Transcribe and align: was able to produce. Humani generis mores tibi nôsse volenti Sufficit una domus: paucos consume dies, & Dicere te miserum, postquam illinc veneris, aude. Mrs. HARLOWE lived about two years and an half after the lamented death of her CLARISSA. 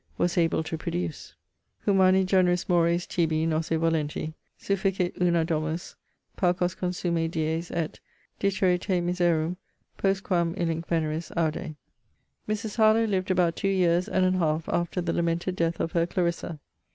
was 0.17 0.35
able 0.35 0.63
to 0.63 0.79
produce. 0.79 1.35
Humani 1.85 2.25
generis 2.25 2.67
mores 2.67 3.05
tibi 3.05 3.45
nôsse 3.45 3.77
volenti 3.77 4.33
Sufficit 4.59 5.13
una 5.21 5.45
domus: 5.45 5.93
paucos 6.35 6.73
consume 6.75 7.29
dies, 7.29 7.69
& 8.05 8.39
Dicere 8.39 8.79
te 8.79 8.99
miserum, 8.99 9.57
postquam 9.99 10.55
illinc 10.57 10.87
veneris, 10.87 11.31
aude. 11.37 11.75
Mrs. 12.49 12.77
HARLOWE 12.77 13.05
lived 13.05 13.29
about 13.29 13.55
two 13.55 13.67
years 13.67 14.07
and 14.07 14.25
an 14.25 14.33
half 14.39 14.67
after 14.69 15.01
the 15.01 15.13
lamented 15.13 15.55
death 15.55 15.79
of 15.79 15.91
her 15.91 16.07
CLARISSA. 16.07 16.59